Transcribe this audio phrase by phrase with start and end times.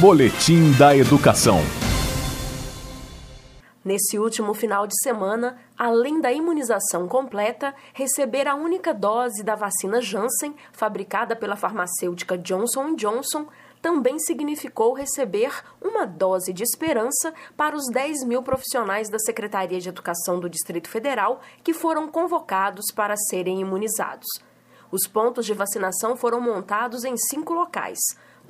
[0.00, 1.58] Boletim da Educação.
[3.84, 10.00] Nesse último final de semana, além da imunização completa, receber a única dose da vacina
[10.00, 13.46] Janssen, fabricada pela farmacêutica Johnson Johnson,
[13.82, 15.52] também significou receber
[15.82, 20.88] uma dose de esperança para os 10 mil profissionais da Secretaria de Educação do Distrito
[20.88, 24.28] Federal que foram convocados para serem imunizados.
[24.90, 28.00] Os pontos de vacinação foram montados em cinco locais: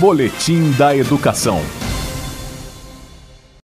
[0.00, 1.58] Boletim da Educação.